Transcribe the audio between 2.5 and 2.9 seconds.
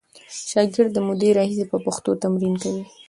کوي.